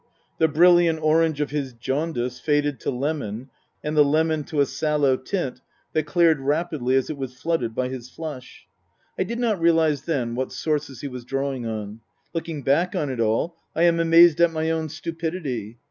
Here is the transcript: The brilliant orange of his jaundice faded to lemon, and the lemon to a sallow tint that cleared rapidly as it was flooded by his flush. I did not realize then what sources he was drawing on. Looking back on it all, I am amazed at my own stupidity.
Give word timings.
The 0.39 0.47
brilliant 0.47 0.97
orange 1.03 1.41
of 1.41 1.51
his 1.51 1.73
jaundice 1.73 2.39
faded 2.39 2.79
to 2.79 2.89
lemon, 2.89 3.51
and 3.83 3.95
the 3.95 4.03
lemon 4.03 4.43
to 4.45 4.59
a 4.59 4.65
sallow 4.65 5.15
tint 5.15 5.61
that 5.93 6.07
cleared 6.07 6.39
rapidly 6.39 6.95
as 6.95 7.11
it 7.11 7.17
was 7.19 7.39
flooded 7.39 7.75
by 7.75 7.87
his 7.89 8.09
flush. 8.09 8.65
I 9.19 9.23
did 9.23 9.37
not 9.37 9.61
realize 9.61 10.01
then 10.05 10.33
what 10.33 10.51
sources 10.53 11.01
he 11.01 11.07
was 11.07 11.23
drawing 11.23 11.67
on. 11.67 11.99
Looking 12.33 12.63
back 12.63 12.95
on 12.95 13.11
it 13.11 13.19
all, 13.19 13.55
I 13.75 13.83
am 13.83 13.99
amazed 13.99 14.41
at 14.41 14.51
my 14.51 14.71
own 14.71 14.89
stupidity. 14.89 15.77